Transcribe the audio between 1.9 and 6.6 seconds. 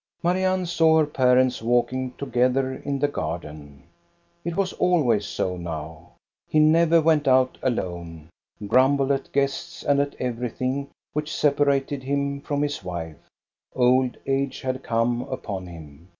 together in the garden. It was always so now. He